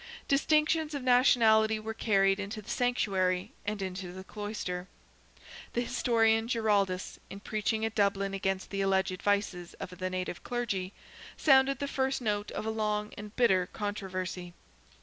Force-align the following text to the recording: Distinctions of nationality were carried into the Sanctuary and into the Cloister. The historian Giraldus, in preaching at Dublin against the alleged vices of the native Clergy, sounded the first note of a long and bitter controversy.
Distinctions 0.27 0.95
of 0.95 1.03
nationality 1.03 1.79
were 1.79 1.93
carried 1.93 2.39
into 2.39 2.59
the 2.59 2.71
Sanctuary 2.71 3.51
and 3.67 3.83
into 3.83 4.11
the 4.11 4.23
Cloister. 4.23 4.87
The 5.73 5.81
historian 5.81 6.47
Giraldus, 6.47 7.19
in 7.29 7.39
preaching 7.39 7.85
at 7.85 7.93
Dublin 7.93 8.33
against 8.33 8.71
the 8.71 8.81
alleged 8.81 9.21
vices 9.21 9.75
of 9.75 9.91
the 9.95 10.09
native 10.09 10.43
Clergy, 10.43 10.91
sounded 11.37 11.77
the 11.77 11.87
first 11.87 12.19
note 12.19 12.49
of 12.49 12.65
a 12.65 12.71
long 12.71 13.13
and 13.15 13.35
bitter 13.35 13.67
controversy. 13.67 14.53